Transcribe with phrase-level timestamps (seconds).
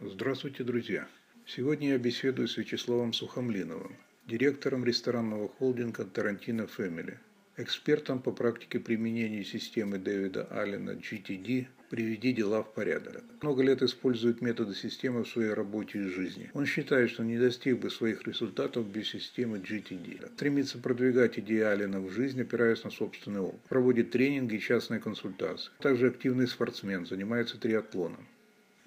[0.00, 1.08] Здравствуйте, друзья!
[1.44, 3.96] Сегодня я беседую с Вячеславом Сухомлиновым,
[4.28, 7.18] директором ресторанного холдинга «Тарантино Фэмили»,
[7.56, 13.24] экспертом по практике применения системы Дэвида Аллена GTD «Приведи дела в порядок».
[13.42, 16.48] Много лет использует методы системы в своей работе и жизни.
[16.54, 20.32] Он считает, что не достиг бы своих результатов без системы GTD.
[20.36, 23.62] Стремится продвигать идеи Аллена в жизнь, опираясь на собственный опыт.
[23.62, 25.72] Проводит тренинги и частные консультации.
[25.80, 28.28] Также активный спортсмен, занимается триатлоном.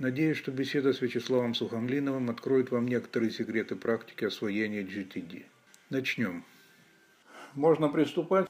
[0.02, 5.44] Надеюсь, что беседа с Вячеславом Сухомлиновым откроет вам некоторые секреты практики освоения GTD.
[5.91, 6.44] Начнем.
[7.53, 8.48] Можно приступать?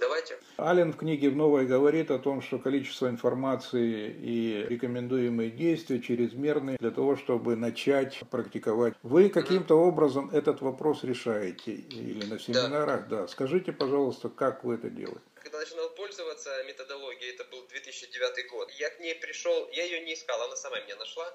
[0.00, 0.36] Давайте.
[0.56, 6.76] Аллен в книге в новой говорит о том, что количество информации и рекомендуемые действия чрезмерны
[6.80, 8.94] для того, чтобы начать практиковать.
[9.04, 13.06] Вы каким-то образом этот вопрос решаете или на семинарах?
[13.06, 13.20] Да.
[13.20, 13.28] да.
[13.28, 15.20] Скажите, пожалуйста, как вы это делаете?
[15.36, 20.14] Когда начинал пользоваться методологией, это был 2009 год, я к ней пришел, я ее не
[20.14, 21.32] искал, она сама меня нашла.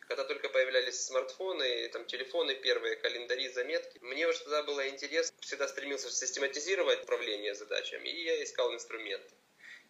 [0.00, 5.68] Когда только появлялись смартфоны, там телефоны первые, календари, заметки, мне уже тогда было интересно, всегда
[5.68, 9.34] стремился систематизировать управление задачами, и я искал инструменты.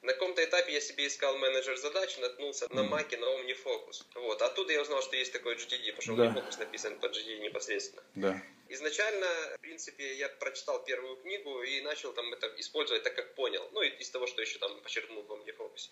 [0.02, 4.04] На каком-то этапе я себе искал менеджер задач, наткнулся на Маке на OmniFocus.
[4.16, 4.42] Вот.
[4.42, 6.26] Оттуда я узнал, что есть такой GTD, потому что да.
[6.26, 8.02] OmniFocus написан под GTD непосредственно.
[8.14, 8.42] Да.
[8.70, 13.66] Изначально, в принципе, я прочитал первую книгу и начал там это использовать так, как понял.
[13.72, 15.90] Ну, из того, что еще там подчеркнул в OmniFocus.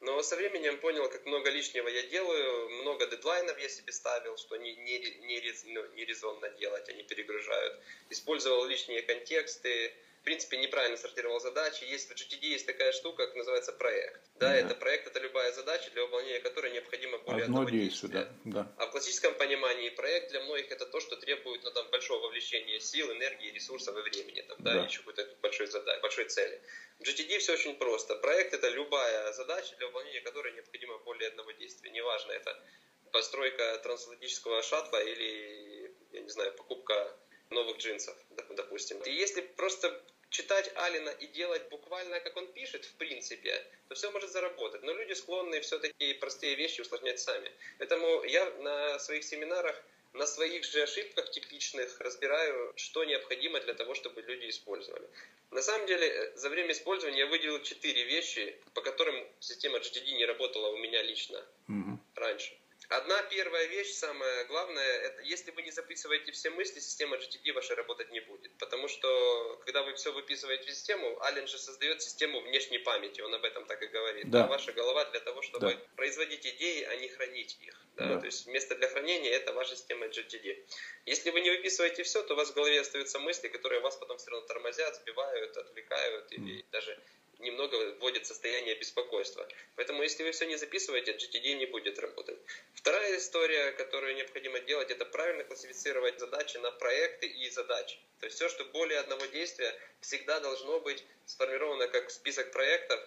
[0.00, 4.56] Но со временем понял, как много лишнего я делаю, много дедлайнов я себе ставил, что
[4.56, 7.78] не, не, не, ну, не резонно делать, они перегружают.
[8.08, 11.84] Использовал лишние контексты, в принципе, неправильно сортировал задачи.
[11.84, 14.20] Есть в GTD есть такая штука, как называется проект.
[14.34, 14.56] Да, да.
[14.56, 18.08] это проект, это любая задача, для выполнения которой необходимо более Одно одного действия.
[18.08, 18.28] Да.
[18.44, 18.72] Да.
[18.76, 22.78] А в классическом понимании проект для многих это то, что требует ну, там, большого вовлечения
[22.80, 24.84] сил, энергии, ресурсов и времени, там, да, да.
[24.84, 26.60] еще какой-то большой, задачи, большой цели.
[26.98, 28.14] В GTD все очень просто.
[28.16, 31.90] Проект это любая задача, для выполнения которой необходимо более одного действия.
[31.90, 32.62] Неважно, это
[33.10, 37.16] постройка трансатлантического шаттла или, я не знаю, покупка
[37.50, 38.16] новых джинсов,
[38.50, 39.00] допустим.
[39.02, 44.10] И если просто читать Алина и делать буквально, как он пишет, в принципе, то все
[44.10, 44.82] может заработать.
[44.82, 47.50] Но люди склонны все-таки простые вещи усложнять сами.
[47.78, 49.82] Поэтому я на своих семинарах
[50.12, 55.08] на своих же ошибках типичных разбираю, что необходимо для того, чтобы люди использовали.
[55.50, 60.26] На самом деле, за время использования я выделил четыре вещи, по которым система GTD не
[60.26, 61.96] работала у меня лично mm-hmm.
[62.16, 62.56] раньше.
[62.90, 67.76] Одна первая вещь, самая главная, это если вы не записываете все мысли, система GTD ваша
[67.76, 68.50] работать не будет.
[68.58, 73.32] Потому что, когда вы все выписываете в систему, Аллен же создает систему внешней памяти, он
[73.32, 74.28] об этом так и говорит.
[74.28, 74.44] Да.
[74.44, 75.80] А ваша голова для того, чтобы да.
[75.94, 77.80] производить идеи, а не хранить их.
[77.94, 78.06] Да?
[78.06, 78.18] Да.
[78.18, 80.66] То есть место для хранения это ваша система GTD.
[81.06, 84.18] Если вы не выписываете все, то у вас в голове остаются мысли, которые вас потом
[84.18, 86.34] все равно тормозят, сбивают, отвлекают mm.
[86.34, 86.98] или даже
[87.40, 89.46] немного вводит состояние беспокойства.
[89.76, 92.38] Поэтому, если вы все не записываете, GTD не будет работать.
[92.74, 97.98] Вторая история, которую необходимо делать, это правильно классифицировать задачи на проекты и задачи.
[98.20, 103.00] То есть все, что более одного действия, всегда должно быть сформировано как список проектов,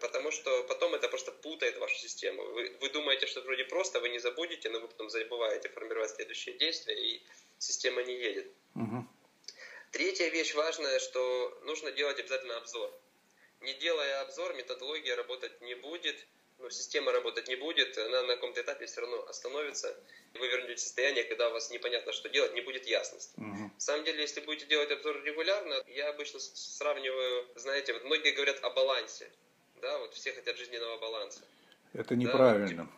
[0.00, 2.42] потому что потом это просто путает вашу систему.
[2.52, 6.56] Вы, вы думаете, что вроде просто, вы не забудете, но вы потом забываете формировать следующие
[6.56, 7.22] действия, и
[7.58, 8.46] система не едет.
[8.76, 9.06] Угу.
[9.90, 12.92] Третья вещь важная, что нужно делать обязательно обзор
[13.60, 16.26] не делая обзор, методология работать не будет,
[16.58, 19.96] ну, система работать не будет, она на каком-то этапе все равно остановится.
[20.34, 23.32] Вы вернете в состояние, когда у вас непонятно, что делать, не будет ясности.
[23.38, 23.70] Угу.
[23.74, 28.62] На самом деле, если будете делать обзор регулярно, я обычно сравниваю, знаете, вот многие говорят
[28.62, 29.30] о балансе,
[29.80, 31.40] да, вот все хотят жизненного баланса.
[31.94, 32.88] Это неправильно.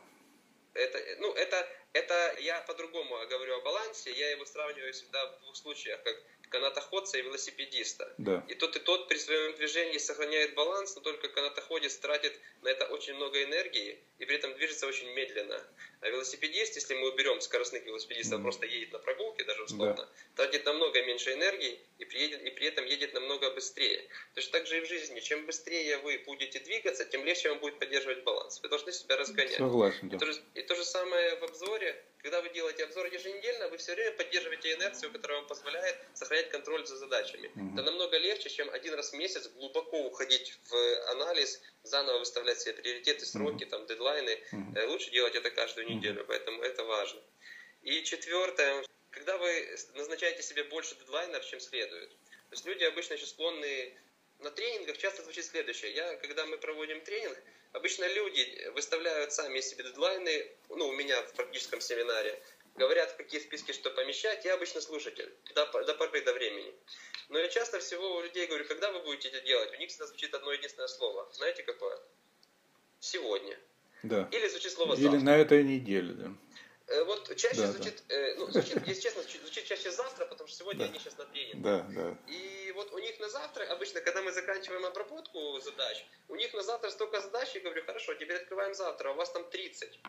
[0.75, 5.41] Да, это, ну, это, это я по-другому говорю о балансе, я его сравниваю всегда в
[5.41, 6.17] двух случаях, как
[6.53, 8.15] канатоходца и велосипедиста.
[8.19, 8.45] Да.
[8.49, 12.87] И тот и тот при своем движении сохраняет баланс, но только канатоходец тратит на это
[12.87, 15.61] очень много энергии и при этом движется очень медленно.
[16.01, 18.43] А велосипедист, если мы уберем скоростных велосипедистов, mm.
[18.43, 20.45] просто едет на прогулке даже условно, да.
[20.45, 24.09] тратит намного меньше энергии и, приедет, и при этом едет намного быстрее.
[24.35, 25.21] Точно так же и в жизни.
[25.21, 28.61] Чем быстрее вы будете двигаться, тем легче вам будет поддерживать баланс.
[28.63, 29.57] Вы должны себя разгонять.
[29.57, 30.17] Согласен, да.
[30.17, 32.05] и, то же, и то же самое в обзоре.
[32.23, 36.87] Когда вы делаете обзор еженедельно, вы все время поддерживаете инерцию, которая вам позволяет сохранять контроль
[36.87, 37.49] за задачами.
[37.49, 37.73] Mm-hmm.
[37.75, 42.75] Это намного легче, чем один раз в месяц глубоко уходить в анализ, заново выставлять себе
[42.75, 43.69] приоритеты, сроки, mm-hmm.
[43.69, 44.39] там, дедлайны.
[44.53, 44.87] Mm-hmm.
[44.87, 47.21] Лучше делать это каждую неделю, поэтому это важно.
[47.83, 52.11] И четвертое, когда вы назначаете себе больше дедлайнов, чем следует.
[52.11, 53.99] То есть люди обычно еще склонны
[54.39, 55.93] на тренингах часто звучит следующее.
[55.93, 57.37] Я, когда мы проводим тренинг,
[57.73, 62.41] обычно люди выставляют сами себе дедлайны, ну, у меня в практическом семинаре,
[62.77, 66.73] говорят, в какие списки что помещать, я обычно слушатель, до, до поры до времени.
[67.29, 70.07] Но я часто всего у людей говорю, когда вы будете это делать, у них всегда
[70.07, 71.29] звучит одно единственное слово.
[71.33, 71.99] Знаете какое?
[73.01, 73.59] Сегодня.
[74.03, 74.29] Да.
[74.33, 75.17] Или звучит слово завтра.
[75.17, 76.33] Или на этой неделе, да.
[77.37, 78.15] Чаще да, звучит, да.
[78.15, 80.91] Э, ну, звучит, если честно, звучит чаще завтра, потому что сегодня да.
[80.91, 81.59] они сейчас на тренинге.
[81.59, 82.17] Да, да.
[82.29, 86.63] И вот у них на завтра, обычно, когда мы заканчиваем обработку задач, у них на
[86.63, 90.01] завтра столько задач, я говорю, хорошо, теперь открываем завтра, у вас там 30.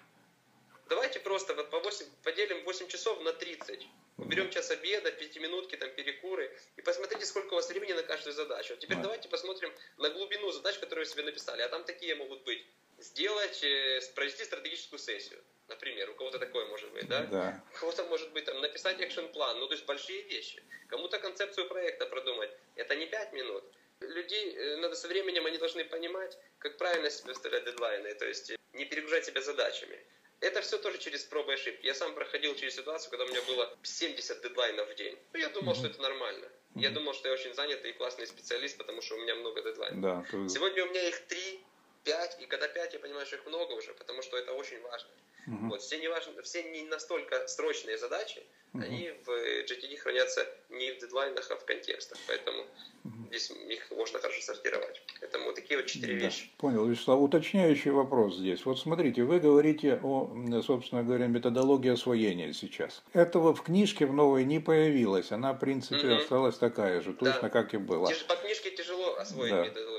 [0.90, 3.88] Давайте просто вот по 8, поделим 8 часов на 30.
[4.18, 6.56] Уберем час обеда, пятиминутки, там, перекуры.
[6.76, 8.76] И посмотрите, сколько у вас времени на каждую задачу.
[8.78, 9.04] Теперь да.
[9.04, 11.62] давайте посмотрим на глубину задач, которые вы себе написали.
[11.62, 12.64] А там такие могут быть.
[13.04, 15.44] Сделать, э, провести стратегическую сессию.
[15.68, 17.24] Например, у кого-то такое может быть, да?
[17.26, 17.64] Да.
[17.74, 20.64] У кого-то может быть там написать экшен-план, ну то есть большие вещи.
[20.88, 22.50] Кому-то концепцию проекта продумать.
[22.76, 23.64] Это не 5 минут.
[24.00, 28.54] Людей, э, надо со временем, они должны понимать, как правильно себе ставлять дедлайны, то есть
[28.72, 30.00] не перегружать себя задачами.
[30.40, 31.86] Это все тоже через пробы и ошибки.
[31.86, 35.18] Я сам проходил через ситуацию, когда у меня было 70 дедлайнов в день.
[35.34, 36.48] Ну, я думал, что это нормально.
[36.76, 40.02] Я думал, что я очень занятый и классный специалист, потому что у меня много дедлайнов.
[40.02, 40.26] Да.
[40.48, 41.60] Сегодня у меня их 3,
[42.04, 45.10] 5, и когда 5, я понимаю, что их много уже, потому что это очень важно.
[45.48, 45.70] Mm-hmm.
[45.70, 48.84] Вот, все, не важно, все не настолько срочные задачи, угу.
[48.84, 52.18] они в GTD хранятся не в дедлайнах, а в контекстах.
[52.28, 52.64] Поэтому
[53.04, 53.28] угу.
[53.28, 55.02] здесь их можно хорошо сортировать.
[55.20, 56.50] Поэтому вот такие вот четыре да, вещи.
[56.58, 57.20] Понял, Вячеслав.
[57.20, 58.66] Уточняющий вопрос здесь.
[58.66, 60.34] Вот смотрите, вы говорите о,
[60.66, 63.04] собственно говоря, методологии освоения сейчас.
[63.14, 65.32] Этого в книжке в новой не появилось.
[65.32, 66.16] Она, в принципе, угу.
[66.16, 67.50] осталась такая же, точно да.
[67.50, 68.10] как и была.
[68.28, 69.66] По книжке тяжело освоить да.
[69.66, 69.93] методологию.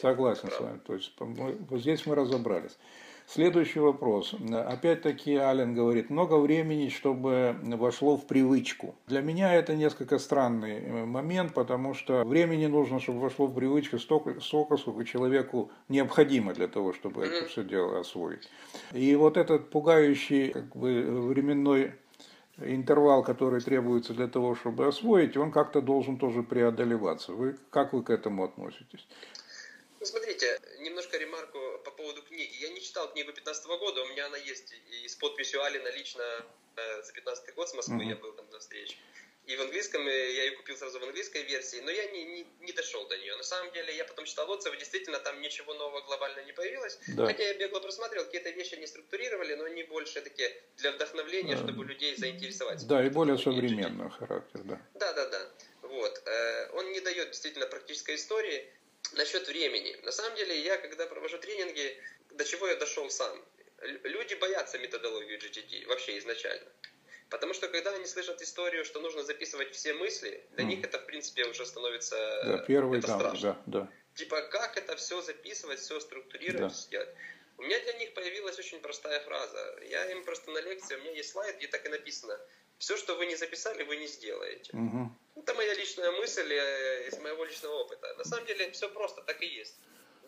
[0.00, 0.78] Согласен с вами.
[0.86, 2.76] То есть вот здесь мы разобрались.
[3.28, 4.36] Следующий вопрос.
[4.52, 8.94] Опять-таки Ален говорит, много времени, чтобы вошло в привычку.
[9.08, 13.98] Для меня это несколько странный э, момент, потому что времени нужно, чтобы вошло в привычку
[13.98, 18.48] столько, столько сколько человеку необходимо для того, чтобы это все дело освоить.
[18.92, 21.94] И вот этот пугающий как бы, временной
[22.58, 27.32] интервал, который требуется для того, чтобы освоить, он как-то должен тоже преодолеваться.
[27.32, 29.06] Вы, как вы к этому относитесь?
[30.06, 32.54] Ну, смотрите, немножко ремарку по поводу книги.
[32.60, 34.72] Я не читал книгу 15 года, у меня она есть
[35.02, 36.22] и с подписью Алина лично
[36.76, 38.10] э, за 15 год с Москвы, mm-hmm.
[38.10, 38.94] я был там на встрече.
[39.46, 42.72] И в английском, я ее купил сразу в английской версии, но я не, не, не
[42.72, 43.36] дошел до нее.
[43.36, 47.00] На самом деле, я потом читал отзывы, действительно, там ничего нового глобально не появилось.
[47.08, 47.26] Да.
[47.26, 51.64] Хотя я бегло просматривал, какие-то вещи не структурировали, но они больше такие для вдохновления, да.
[51.64, 52.86] чтобы людей заинтересовать.
[52.86, 54.80] Да, и более современного характера, да.
[54.94, 55.50] Да, да, да.
[55.82, 56.22] Вот.
[56.26, 58.68] Э, он не дает действительно практической истории.
[59.12, 59.96] Насчет времени.
[60.02, 62.00] На самом деле, я когда провожу тренинги,
[62.30, 63.44] до чего я дошел сам?
[64.02, 66.68] Люди боятся методологию GTD вообще изначально.
[67.28, 70.68] Потому что когда они слышат историю, что нужно записывать все мысли, для mm.
[70.68, 73.62] них это, в принципе, уже становится да, первый это страшно.
[73.66, 73.92] Да, да.
[74.14, 76.80] Типа, как это все записывать, все структурировать, да.
[76.80, 77.08] сделать?
[77.58, 79.78] У меня для них появилась очень простая фраза.
[79.88, 82.38] Я им просто на лекции, у меня есть слайд, где так и написано.
[82.78, 84.70] Все, что вы не записали, вы не сделаете.
[84.72, 85.10] Угу.
[85.36, 88.14] Это моя личная мысль э, из моего личного опыта.
[88.14, 89.76] На самом деле все просто, так и есть.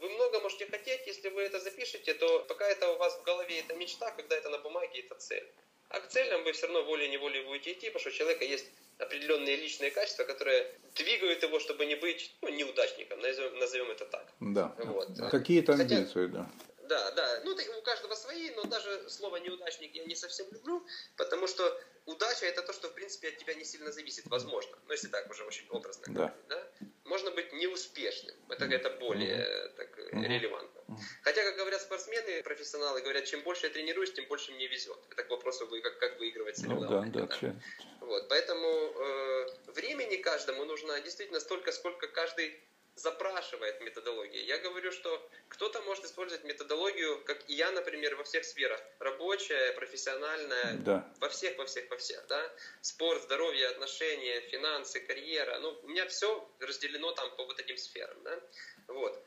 [0.01, 3.61] Вы много можете хотеть, если вы это запишете, то пока это у вас в голове
[3.61, 5.47] это мечта, когда это на бумаге, это цель.
[5.89, 8.67] А к целям вы все равно волей-неволей будете идти, потому что у человека есть
[8.99, 14.27] определенные личные качества, которые двигают его, чтобы не быть ну, неудачником, назовем, назовем это так.
[14.41, 14.75] Да.
[14.79, 15.09] Вот.
[15.31, 16.51] Какие-то амбиции, да.
[16.89, 17.41] Да, да.
[17.45, 22.47] Ну, у каждого свои, но даже слово неудачник я не совсем люблю, потому что удача
[22.47, 24.77] это то, что в принципе от тебя не сильно зависит, возможно.
[24.87, 26.13] Ну, если так уже очень образно да.
[26.13, 26.69] говорить, да?
[27.05, 28.35] Можно быть неуспешным.
[28.49, 29.77] Это, это более mm-hmm.
[29.77, 30.29] так, mm-hmm.
[30.29, 30.81] релевантно.
[30.89, 30.99] Mm-hmm.
[31.23, 34.99] Хотя, как говорят спортсмены, профессионалы говорят, чем больше я тренируюсь, тем больше мне везет.
[35.11, 37.13] Это к вопросу, как, как выигрывать соревнования.
[37.13, 37.61] Ну, да, да, да.
[38.01, 42.59] Вот, поэтому э, времени каждому нужно действительно столько, сколько каждый
[42.99, 44.45] запрашивает методологии.
[44.45, 48.81] Я говорю, что кто-то может использовать методологию, как и я, например, во всех сферах.
[48.99, 51.13] Рабочая, профессиональная, да.
[51.21, 52.27] во всех, во всех, во всех.
[52.27, 52.53] Да?
[52.81, 55.59] Спорт, здоровье, отношения, финансы, карьера.
[55.61, 58.23] Ну, у меня все разделено там по вот этим сферам.
[58.25, 58.41] Да?
[58.89, 59.23] Вот.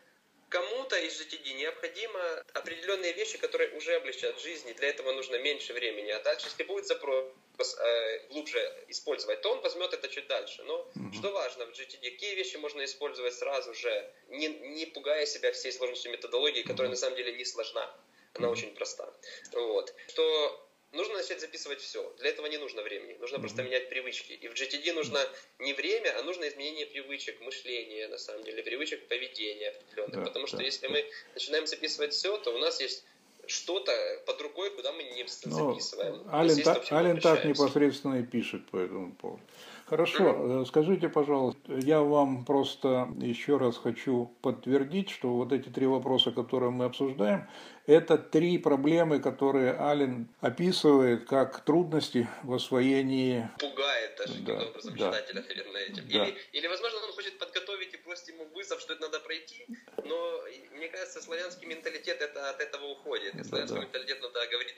[0.51, 2.19] Кому-то из GTD необходимо
[2.53, 6.11] определенные вещи, которые уже облегчат жизнь, и для этого нужно меньше времени.
[6.11, 7.33] А дальше, если будет запрос
[7.79, 10.61] э, глубже использовать, то он возьмет это чуть дальше.
[10.63, 11.13] Но угу.
[11.13, 15.71] что важно в GTD, какие вещи можно использовать сразу же, не, не пугая себя всей
[15.71, 16.95] сложностью методологии, которая угу.
[16.95, 17.89] на самом деле не сложна.
[18.33, 18.57] Она угу.
[18.57, 19.09] очень проста.
[19.53, 19.93] Вот.
[20.09, 22.13] Что нужно начать записывать все.
[22.19, 23.17] Для этого не нужно времени.
[23.19, 23.39] Нужно mm-hmm.
[23.39, 24.33] просто менять привычки.
[24.33, 25.19] И в GTD нужно
[25.59, 30.15] не время, а нужно изменение привычек, мышления, на самом деле, привычек поведения определенных.
[30.15, 30.93] Да, Потому что да, если да.
[30.93, 33.05] мы начинаем записывать все, то у нас есть
[33.47, 33.91] что-то
[34.25, 36.23] под рукой, куда мы не ну, записываем.
[36.31, 39.43] Ален, так, Ален так непосредственно и пишет по этому поводу.
[39.91, 46.31] Хорошо, скажите, пожалуйста, я вам просто еще раз хочу подтвердить, что вот эти три вопроса,
[46.31, 47.49] которые мы обсуждаем,
[47.87, 53.49] это три проблемы, которые Ален описывает как трудности в освоении.
[53.59, 56.07] Пугает даже да, каким-то образом да, читателя, наверное, этим.
[56.07, 56.25] Да.
[56.25, 59.67] Или, или, возможно, он хочет подготовить и бросить ему вызов, что это надо пройти,
[60.05, 63.35] но мне кажется, славянский менталитет это от этого уходит.
[63.35, 63.87] И славянский да, да.
[63.87, 64.70] менталитет надо говорить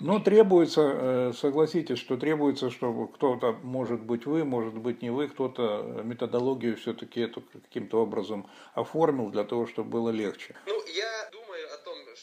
[0.00, 5.28] Но требуется, э, согласитесь, что требуется, чтобы кто-то, может быть вы, может быть не вы,
[5.28, 10.54] кто-то методологию все-таки эту каким-то образом оформил для того, чтобы было легче.
[10.66, 11.47] Ну, я думаю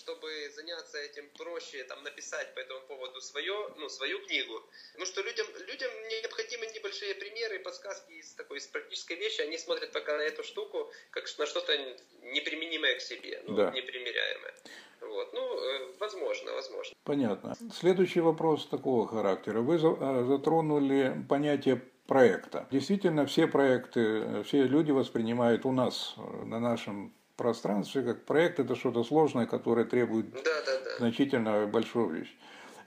[0.06, 4.62] чтобы заняться этим проще, там, написать по этому поводу свое, ну, свою книгу.
[4.92, 9.42] Потому что людям, людям необходимы небольшие примеры, подсказки из такой из практической вещи.
[9.42, 11.76] Они смотрят пока на эту штуку, как на что-то
[12.22, 13.72] неприменимое к себе, ну, да.
[13.72, 14.54] непримеряемое.
[15.02, 15.34] Вот.
[15.34, 16.96] Ну, э, возможно, возможно.
[17.04, 17.56] Понятно.
[17.74, 19.62] Следующий вопрос такого характера.
[19.62, 22.68] Вы э, затронули понятие проекта.
[22.72, 28.76] Действительно, все проекты, все люди воспринимают у нас, э, на нашем пространстве, как проект это
[28.76, 30.98] что-то сложное, которое требует да, да, да.
[31.00, 32.34] значительно большого вещи.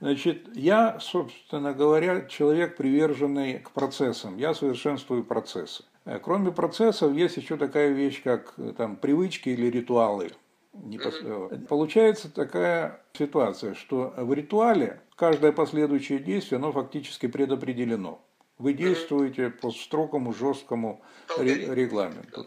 [0.01, 4.37] Значит, я, собственно говоря, человек, приверженный к процессам.
[4.37, 5.85] Я совершенствую процессы.
[6.05, 10.31] Э, кроме процессов, есть еще такая вещь, как э, там, привычки или ритуалы.
[10.73, 11.67] Mm-hmm.
[11.67, 18.21] Получается такая ситуация, что в ритуале каждое последующее действие, оно фактически предопределено.
[18.59, 21.01] Вы действуете по строгому, жесткому
[21.39, 22.47] регламенту.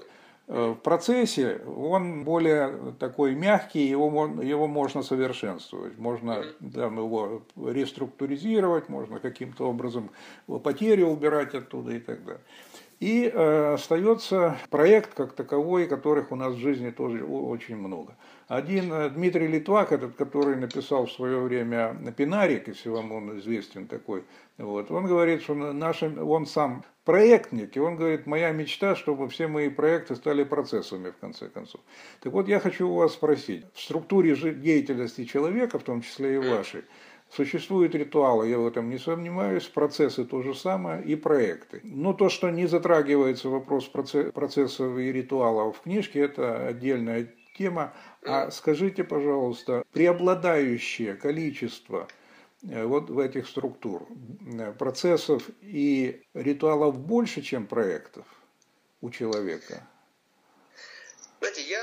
[0.53, 6.43] Э, в процессе он более такой мягкий, его, его можно совершенствовать, можно
[6.73, 10.09] там, его реструктуризировать, можно каким-то образом
[10.61, 12.41] потери убирать оттуда и так далее.
[13.01, 18.15] И э, остается проект как таковой, которых у нас в жизни тоже очень много.
[18.47, 23.87] Один э, Дмитрий Литвак, этот, который написал в свое время Пинарик, если вам он известен
[23.87, 24.23] такой,
[24.59, 29.47] вот, он говорит, что нашим, он сам проектник, и он говорит, моя мечта, чтобы все
[29.47, 31.81] мои проекты стали процессами, в конце концов.
[32.19, 36.37] Так вот, я хочу у вас спросить, в структуре деятельности человека, в том числе и
[36.37, 36.83] вашей,
[37.33, 41.79] Существуют ритуалы, я в этом не сомневаюсь, процессы то же самое и проекты.
[41.83, 47.93] Но то, что не затрагивается вопрос процессов и ритуалов в книжке, это отдельная тема.
[48.25, 52.09] А скажите, пожалуйста, преобладающее количество
[52.69, 54.07] э, вот в этих структур
[54.59, 58.25] э, процессов и ритуалов больше, чем проектов
[58.99, 59.87] у человека?
[61.39, 61.81] Знаете, я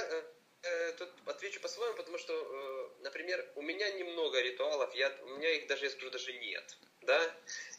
[0.63, 5.51] э, тут отвечу по-своему, потому что, э, например, у меня немного ритуалов, я, у меня
[5.51, 6.77] их даже, я скажу, даже нет.
[7.03, 7.21] Да?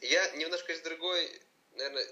[0.01, 1.41] Я немножко из другой,
[1.74, 2.05] наверное,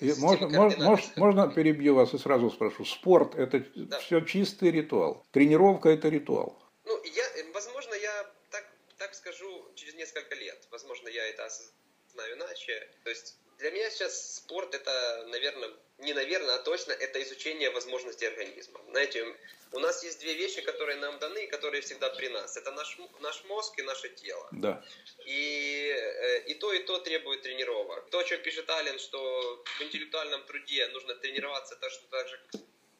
[0.00, 2.86] и можно, можно, можно перебью вас и сразу спрошу.
[2.86, 3.98] Спорт это да.
[3.98, 5.26] все чистый ритуал.
[5.30, 6.58] Тренировка это ритуал.
[6.84, 8.66] Ну, я, возможно, я так,
[8.96, 10.66] так скажу через несколько лет.
[10.70, 12.88] Возможно, я это осознаю иначе.
[13.04, 18.26] То есть для меня сейчас спорт это, наверное, не наверное, а точно это изучение возможностей
[18.26, 18.80] организма.
[18.88, 19.36] Знаете,
[19.72, 22.56] у нас есть две вещи, которые нам даны, которые всегда при нас.
[22.56, 24.48] Это наш, наш мозг и наше тело.
[24.52, 24.82] Да.
[25.26, 28.08] И, э, и то, и то требует тренировок.
[28.10, 32.40] То, о чем пишет Ален, что в интеллектуальном труде нужно тренироваться так, что так же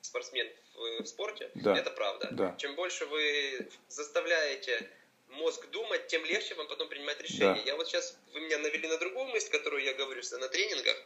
[0.03, 1.77] спортсмен в, в спорте, да.
[1.77, 2.29] это правда.
[2.33, 2.57] Да.
[2.59, 4.91] Чем больше вы заставляете
[5.31, 7.55] мозг думать, тем легче вам потом принимать решения.
[7.55, 7.63] Да.
[7.67, 10.97] Я вот сейчас, вы меня навели на другую мысль, которую я говорю на тренингах.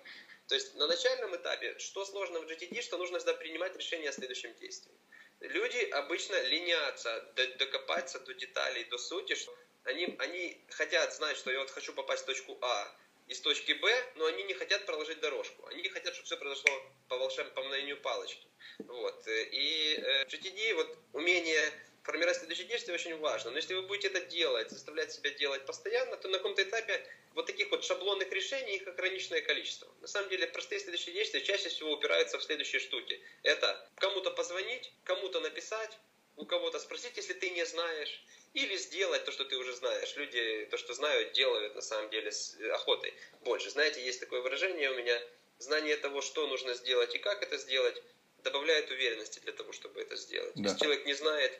[0.48, 4.12] То есть на начальном этапе, что сложно в GTD, что нужно всегда принимать решение о
[4.12, 4.92] следующем действии.
[5.40, 9.54] Люди обычно ленятся докопаться до деталей, до сути, что
[9.84, 12.96] они, они хотят знать, что я вот хочу попасть в точку А
[13.28, 15.66] из точки Б, но они не хотят проложить дорожку.
[15.68, 18.46] Они хотят, чтобы все произошло по волшебному по мгновению палочки.
[18.78, 19.26] Вот.
[19.26, 21.72] И э, GTD, вот умение
[22.04, 23.50] формировать следующие действия очень важно.
[23.50, 27.46] Но если вы будете это делать, заставлять себя делать постоянно, то на каком-то этапе вот
[27.46, 29.92] таких вот шаблонных решений их ограниченное количество.
[30.00, 33.20] На самом деле простые следующие действия чаще всего упираются в следующие штуки.
[33.42, 35.98] Это кому-то позвонить, кому-то написать,
[36.36, 40.14] у кого-то спросить, если ты не знаешь, или сделать то, что ты уже знаешь.
[40.16, 43.70] Люди то, что знают, делают на самом деле с охотой больше.
[43.70, 45.22] Знаете, есть такое выражение у меня,
[45.58, 48.02] знание того, что нужно сделать и как это сделать,
[48.42, 50.52] добавляет уверенности для того, чтобы это сделать.
[50.54, 50.62] Да.
[50.70, 51.58] Если человек не знает,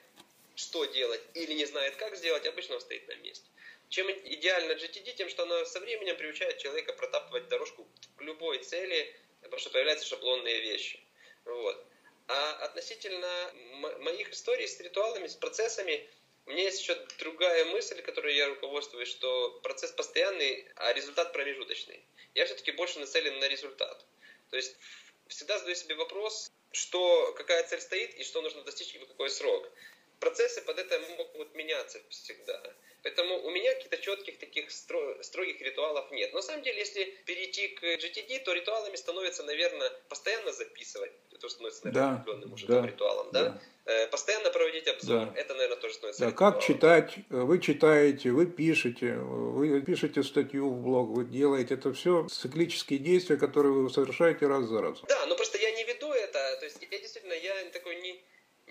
[0.57, 3.47] что делать или не знает, как сделать, обычно он стоит на месте.
[3.89, 9.15] Чем идеально GTD, тем, что она со временем приучает человека протапывать дорожку к любой цели,
[9.43, 11.01] потому что появляются шаблонные вещи.
[11.45, 11.85] Вот.
[12.27, 13.53] А относительно
[14.01, 16.09] моих историй с ритуалами, с процессами,
[16.47, 22.03] у меня есть еще другая мысль, которой я руководствуюсь, что процесс постоянный, а результат промежуточный.
[22.35, 24.05] Я все-таки больше нацелен на результат.
[24.51, 24.77] То есть
[25.29, 29.31] всегда задаю себе вопрос, что, какая цель стоит и что нужно достичь и в какой
[29.31, 29.71] срок
[30.25, 32.61] процессы под это могут меняться всегда.
[33.03, 36.33] Поэтому у меня каких-то четких таких строгих ритуалов нет.
[36.33, 41.13] Но на самом деле, если перейти к GTD, то ритуалами становится, наверное, постоянно записывать.
[41.31, 43.27] Это становится, наверное, да, определенным уже да, ритуалом.
[43.33, 43.43] Да?
[43.43, 43.61] да?
[43.85, 45.27] Э, постоянно проводить обзор.
[45.27, 45.33] Да.
[45.37, 46.55] Это, наверное, тоже становится да, ритуалом.
[46.55, 47.15] Как читать?
[47.29, 51.75] Вы читаете, вы пишете, вы пишете статью в блог, вы делаете.
[51.75, 55.05] Это все циклические действия, которые вы совершаете раз за разом.
[55.07, 56.57] Да, но просто я не веду это.
[56.59, 58.25] То есть я действительно, я такой не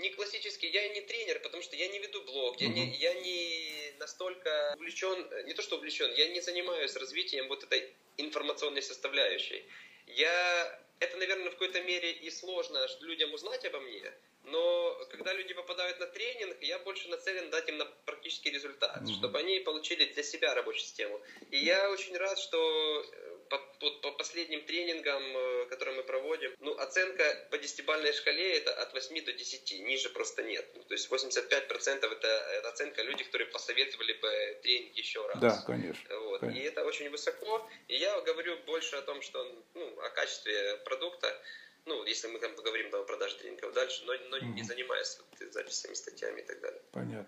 [0.04, 3.94] не классический, я не тренер, потому что я не веду блог, я, не, я не
[4.00, 5.18] настолько увлечен,
[5.48, 9.64] не то что увлечен, я не занимаюсь развитием вот этой информационной составляющей.
[10.08, 15.54] Я, это, наверное, в какой-то мере и сложно людям узнать обо мне, но когда люди
[15.54, 19.14] попадают на тренинг, я больше нацелен дать им на практический результат, mm-hmm.
[19.14, 21.22] чтобы они получили для себя рабочую систему.
[21.50, 22.60] И я очень рад, что
[23.02, 28.58] э, по, по, по последним тренингам, э, которые мы проводим, ну, оценка по десятибальной шкале
[28.58, 30.66] это от 8 до 10, ниже просто нет.
[30.76, 35.40] Ну, то есть 85% это, это оценка людей, которые посоветовали бы тренинг еще раз.
[35.40, 36.40] Да, конечно, вот.
[36.40, 36.60] конечно.
[36.60, 37.70] И это очень высоко.
[37.88, 39.44] И я говорю больше о том, что,
[39.76, 41.40] ну, о качестве продукта,
[41.86, 44.54] ну, если мы там поговорим там, о продаже тренингов дальше, но, но mm-hmm.
[44.54, 46.82] не занимаясь вот, записями, статьями и так далее.
[46.92, 47.28] Понятно.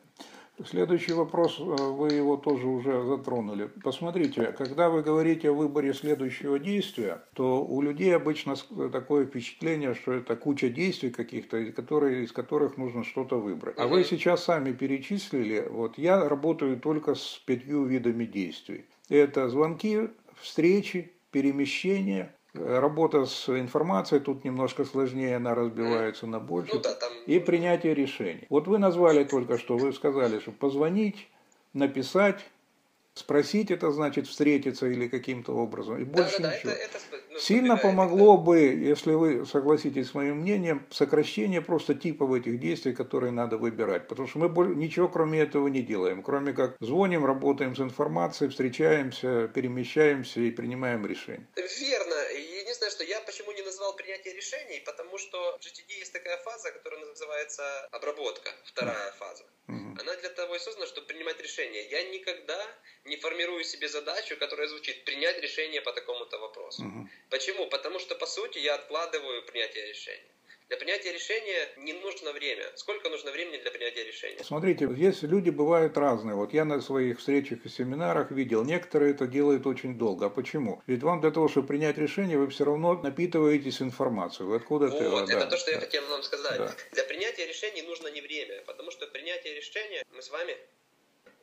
[0.64, 3.70] Следующий вопрос, э, вы его тоже уже затронули.
[3.84, 8.56] Посмотрите, когда вы говорите о выборе следующего действия, то у людей обычно
[8.92, 13.78] такое впечатление, что это куча действий каких-то, которые, из которых нужно что-то выбрать.
[13.78, 18.86] А вы сейчас сами перечислили, вот я работаю только с пятью видами действий.
[19.10, 20.10] Это звонки,
[20.40, 26.76] встречи, перемещение, Работа с информацией тут немножко сложнее, она разбивается на больше.
[26.76, 27.12] Ну, да, там...
[27.26, 28.46] И принятие решений.
[28.50, 31.28] Вот вы назвали только что, вы сказали, что позвонить,
[31.74, 32.46] написать,
[33.16, 36.00] спросить это значит встретиться или каким-то образом.
[36.00, 36.72] И больше да, да, ничего.
[36.72, 42.34] Это, это, ну, Сильно помогло бы, если вы согласитесь с моим мнением, сокращение просто типов
[42.34, 44.08] этих действий, которые надо выбирать.
[44.08, 46.24] Потому что мы ничего кроме этого не делаем.
[46.24, 51.48] Кроме как звоним, работаем с информацией, встречаемся, перемещаемся и принимаем решения.
[51.56, 52.16] Верно
[52.76, 56.72] единственное, что я почему не назвал принятие решений, потому что в GTD есть такая фаза,
[56.72, 59.44] которая называется обработка, вторая фаза.
[59.68, 60.02] Угу.
[60.02, 61.88] Она для того и создана, чтобы принимать решения.
[61.90, 62.60] Я никогда
[63.06, 66.84] не формирую себе задачу, которая звучит принять решение по такому-то вопросу.
[66.84, 67.10] Угу.
[67.30, 67.68] Почему?
[67.68, 70.35] Потому что, по сути, я откладываю принятие решения.
[70.68, 72.66] Для принятия решения не нужно время.
[72.76, 74.44] Сколько нужно времени для принятия решения?
[74.44, 76.36] Смотрите, здесь люди бывают разные.
[76.36, 80.26] Вот я на своих встречах и семинарах видел, некоторые это делают очень долго.
[80.26, 80.82] А почему?
[80.88, 84.48] Ведь вам для того, чтобы принять решение, вы все равно напитываетесь информацией.
[84.48, 85.34] Вы откуда вот, это?
[85.34, 85.74] это да, то, что да.
[85.74, 86.58] я хотел вам сказать.
[86.58, 86.76] Да.
[86.94, 90.58] Для принятия решений нужно не время, потому что принятие решения мы с вами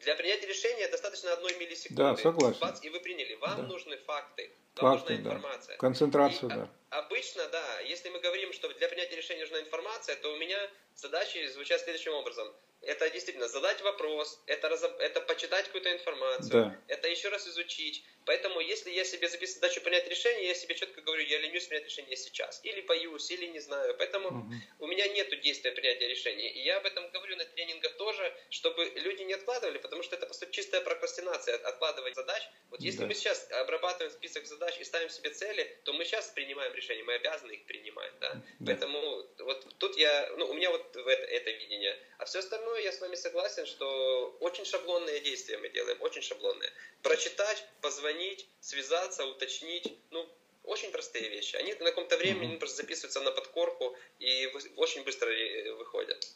[0.03, 2.03] для принятия решения достаточно одной миллисекунды.
[2.03, 2.61] Да, согласен.
[2.61, 3.35] Бац, и вы приняли.
[3.37, 3.63] Вам да.
[3.63, 5.75] нужны факты, вам факты, нужна информация.
[5.75, 5.81] Да.
[5.81, 6.71] Концентрация, и, да.
[6.91, 10.59] Обычно, да, если мы говорим, что для принятия решения нужна информация, то у меня
[10.95, 12.53] задачи звучат следующим образом
[12.83, 14.99] это действительно задать вопрос, это, разоб...
[14.99, 16.81] это почитать какую-то информацию, да.
[16.89, 18.05] это еще раз изучить.
[18.25, 21.87] Поэтому, если я себе записываю задачу принять решение, я себе четко говорю, я ленюсь принять
[21.87, 22.61] решение сейчас.
[22.63, 23.97] Или боюсь, или не знаю.
[23.99, 24.53] Поэтому угу.
[24.79, 26.53] у меня нет действия принятия решения.
[26.53, 30.27] И я об этом говорю на тренингах тоже, чтобы люди не откладывали, потому что это,
[30.27, 32.43] по сути, чистая прокрастинация, откладывать задач.
[32.71, 33.07] Вот если да.
[33.07, 37.15] мы сейчас обрабатываем список задач и ставим себе цели, то мы сейчас принимаем решения, мы
[37.15, 38.13] обязаны их принимать.
[38.21, 38.35] Да?
[38.35, 38.43] Да.
[38.67, 41.99] Поэтому вот тут я, ну, у меня вот это, это видение.
[42.19, 46.23] А все остальное остальное я с вами согласен, что очень шаблонные действия мы делаем, очень
[46.23, 46.71] шаблонные.
[47.03, 50.29] Прочитать, позвонить, связаться, уточнить, ну,
[50.65, 51.57] очень простые вещи.
[51.57, 55.29] Они на каком-то времени просто записываются на подкорку и очень быстро
[55.77, 56.27] выходят.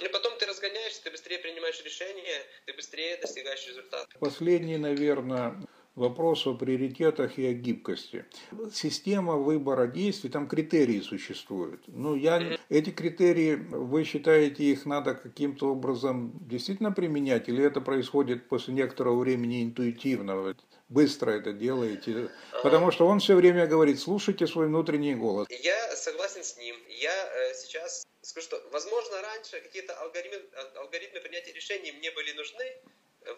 [0.00, 4.18] И потом ты разгоняешься, ты быстрее принимаешь решения, ты быстрее достигаешь результата.
[4.18, 5.54] Последний, наверное,
[5.96, 8.24] вопрос о приоритетах и о гибкости.
[8.72, 11.82] Система выбора действий, там критерии существуют.
[11.86, 18.48] Ну, я, эти критерии, вы считаете, их надо каким-то образом действительно применять, или это происходит
[18.48, 20.54] после некоторого времени интуитивно?
[20.88, 22.30] Быстро это делаете?
[22.62, 25.48] Потому что он все время говорит, слушайте свой внутренний голос.
[25.50, 26.76] Я согласен с ним.
[26.88, 30.42] Я э, сейчас скажу, что, возможно, раньше какие-то алгоритмы,
[30.74, 32.76] алгоритмы принятия решений мне были нужны,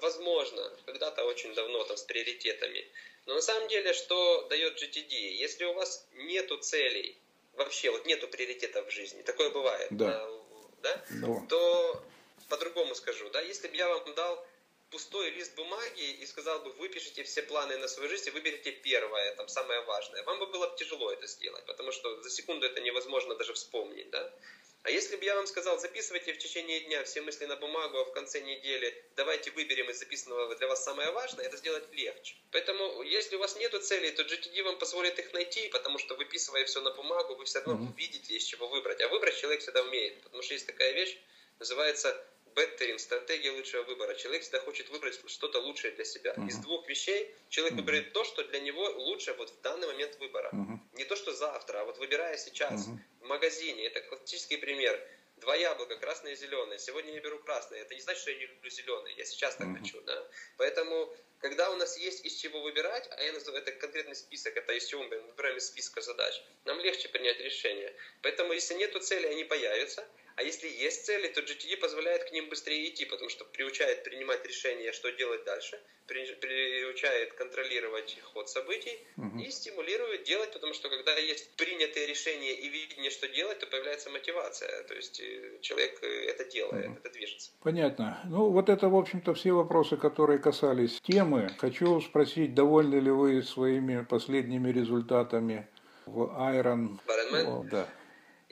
[0.00, 2.84] Возможно, когда-то очень давно там с приоритетами.
[3.26, 5.12] Но на самом деле, что дает GTD?
[5.12, 7.16] Если у вас нету целей,
[7.54, 10.28] вообще вот нету приоритетов в жизни, такое бывает, да.
[10.82, 11.46] Да, да?
[11.48, 12.02] то
[12.48, 14.44] по-другому скажу, да, если бы я вам дал
[14.90, 19.34] пустой лист бумаги и сказал бы, выпишите все планы на свою жизнь и выберите первое,
[19.34, 23.34] там самое важное, вам бы было тяжело это сделать, потому что за секунду это невозможно
[23.34, 24.32] даже вспомнить, да.
[24.86, 28.04] А если бы я вам сказал, записывайте в течение дня все мысли на бумагу, а
[28.04, 32.36] в конце недели давайте выберем из записанного для вас самое важное, это сделать легче.
[32.52, 36.64] Поэтому, если у вас нет целей, то GTD вам позволит их найти, потому что выписывая
[36.66, 37.96] все на бумагу, вы все равно mm-hmm.
[37.96, 39.00] видите, из чего выбрать.
[39.00, 41.18] А выбрать человек всегда умеет, потому что есть такая вещь,
[41.58, 42.24] называется
[42.56, 44.14] беттеринг, стратегия лучшего выбора.
[44.14, 46.32] Человек всегда хочет выбрать что-то лучшее для себя.
[46.32, 46.48] Uh-huh.
[46.48, 47.80] Из двух вещей человек uh-huh.
[47.82, 50.50] выбирает то, что для него лучше вот в данный момент выбора.
[50.52, 50.78] Uh-huh.
[50.94, 52.98] Не то, что завтра, а вот выбирая сейчас uh-huh.
[53.20, 53.86] в магазине.
[53.86, 54.98] Это классический пример.
[55.36, 56.78] Два яблока, красное и зеленое.
[56.78, 57.82] Сегодня я беру красное.
[57.82, 59.14] Это не значит, что я не люблю зеленое.
[59.16, 59.78] Я сейчас так uh-huh.
[59.78, 60.00] хочу.
[60.00, 60.26] Да?
[60.56, 64.72] Поэтому, когда у нас есть из чего выбирать, а я называю это конкретный список, это
[64.72, 67.94] из чего мы выбираем из списка задач, нам легче принять решение.
[68.22, 70.08] Поэтому, если нету цели, они появятся.
[70.36, 74.44] А если есть цели, то GTD позволяет к ним быстрее идти, потому что приучает принимать
[74.44, 79.38] решения, что делать дальше, приучает контролировать ход событий угу.
[79.38, 84.10] и стимулирует делать, потому что когда есть принятые решения и видение, что делать, то появляется
[84.10, 84.84] мотивация.
[84.84, 86.96] То есть э, человек э, это делает, угу.
[87.02, 87.50] это движется.
[87.62, 88.20] Понятно.
[88.26, 91.50] Ну, вот это, в общем-то, все вопросы, которые касались темы.
[91.58, 95.66] Хочу спросить, довольны ли вы своими последними результатами
[96.04, 96.98] в Iron?
[97.46, 97.88] О, да.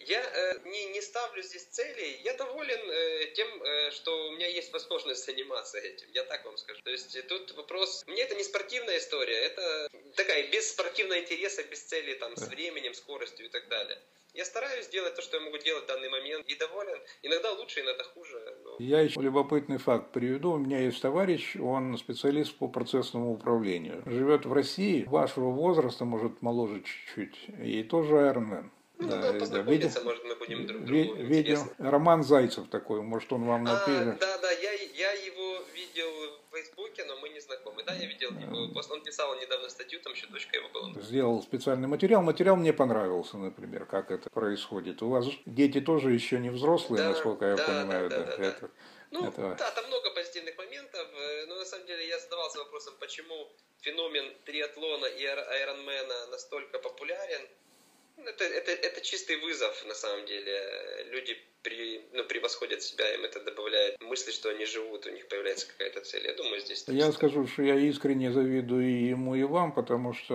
[0.07, 2.21] Я э, не, не ставлю здесь целей.
[2.25, 6.09] Я доволен э, тем, э, что у меня есть возможность заниматься этим.
[6.13, 6.81] Я так вам скажу.
[6.83, 8.05] То есть э, тут вопрос...
[8.07, 9.37] Мне это не спортивная история.
[9.37, 13.99] Это такая без спортивного интереса, без цели, там, с временем, скоростью и так далее.
[14.35, 16.99] Я стараюсь делать то, что я могу делать в данный момент, и доволен.
[17.23, 18.57] Иногда лучше, иногда хуже.
[18.65, 18.77] Но...
[18.81, 20.55] Я еще любопытный факт приведу.
[20.55, 24.03] У меня есть товарищ, он специалист по процессному управлению.
[24.07, 28.71] Живет в России, вашего возраста, может, моложе чуть-чуть, и тоже Ironman.
[29.05, 33.33] Ну, да, да, познакомиться, да, может, мы будем друг другу Видел Роман Зайцев такой, может,
[33.33, 34.17] он вам напишет.
[34.17, 36.11] А, да, да, я, я его видел
[36.49, 37.83] в Фейсбуке, но мы не знакомы.
[37.85, 38.91] Да, я видел его пост.
[38.91, 41.03] Он писал недавно статью, там еще дочка его была.
[41.03, 42.23] Сделал специальный материал.
[42.23, 45.03] Материал мне понравился, например, как это происходит.
[45.03, 48.11] У вас дети тоже еще не взрослые, да, насколько я да, понимаю.
[48.11, 48.71] Да, да, да, это,
[49.11, 49.57] Ну, это...
[49.59, 53.49] да, там много позитивных моментов, э, но на самом деле я задавался вопросом, почему
[53.81, 57.49] феномен триатлона и айронмена настолько популярен,
[58.17, 61.07] это, это, это чистый вызов, на самом деле.
[61.11, 65.67] Люди при, ну, превосходят себя, им это добавляет мысли, что они живут, у них появляется
[65.67, 66.27] какая-то цель.
[66.27, 66.85] Я думаю, здесь...
[66.89, 70.35] Я скажу, что я искренне завидую и ему, и вам, потому что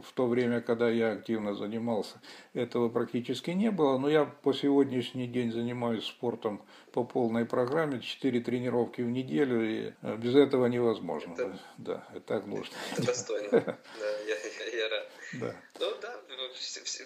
[0.00, 2.20] в то время, когда я активно занимался,
[2.54, 3.98] этого практически не было.
[3.98, 9.92] Но я по сегодняшний день занимаюсь спортом по полной программе, 4 тренировки в неделю, и
[10.02, 11.34] э, без этого невозможно.
[11.34, 11.58] Это...
[11.76, 12.74] Да, это так нужно.
[12.92, 13.50] Это достойно.
[14.00, 15.11] Да, я, я рад.
[15.34, 15.56] Да.
[15.78, 16.20] Ну да,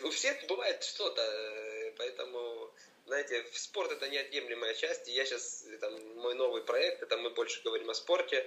[0.03, 2.71] у всех бывает что-то, э, поэтому,
[3.07, 7.63] знаете, спорт это неотъемлемая часть, и я сейчас, там, мой новый проект, это мы больше
[7.63, 8.45] говорим о спорте,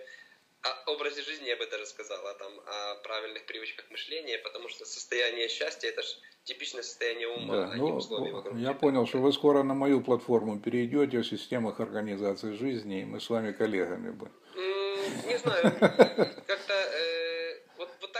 [0.61, 4.85] о образе жизни я бы даже сказал, а там, о правильных привычках мышления, потому что
[4.85, 6.09] состояние счастья это же
[6.43, 8.57] типичное состояние ума, да, а ну, условия вокруг.
[8.57, 13.21] Я понял, что вы скоро на мою платформу перейдете в системах организации жизни, и мы
[13.21, 14.33] с вами коллегами будем.
[15.25, 16.59] Не знаю, как-то так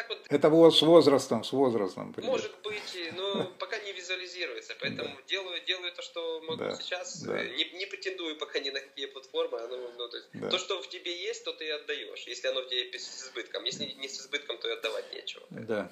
[0.09, 0.19] вот...
[0.29, 2.13] Это вот с возрастом, с возрастом.
[2.13, 2.31] Придет.
[2.31, 4.75] Может быть, но пока не визуализируется.
[4.81, 5.21] Поэтому да.
[5.27, 6.75] делаю, делаю то, что могу да.
[6.75, 7.21] сейчас.
[7.23, 7.43] Да.
[7.43, 9.59] Не, не претендую пока ни на какие платформы.
[9.69, 10.49] Ну, ну, то, есть, да.
[10.49, 12.23] то, что в тебе есть, то ты и отдаешь.
[12.27, 13.63] Если оно в тебе с избытком.
[13.63, 15.45] Если не с избытком, то и отдавать нечего.
[15.49, 15.91] Да.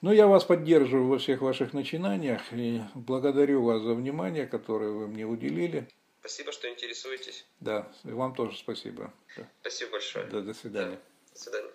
[0.00, 5.08] Ну, я вас поддерживаю во всех ваших начинаниях и благодарю вас за внимание, которое вы
[5.08, 5.88] мне уделили.
[6.20, 7.46] Спасибо, что интересуетесь.
[7.60, 9.12] Да, и вам тоже спасибо.
[9.60, 10.26] Спасибо большое.
[10.26, 10.96] Да, до свидания.
[10.96, 11.70] Да, до свидания.